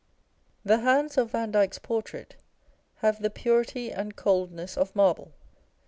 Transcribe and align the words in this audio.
1 0.63 0.79
The 0.81 0.83
hands 0.83 1.15
of 1.15 1.29
Vandyke's 1.31 1.77
portrait 1.77 2.35
have 3.05 3.21
the 3.21 3.29
purity 3.29 3.91
and 3.91 4.15
coldness 4.15 4.75
of 4.75 4.95
marble. 4.95 5.31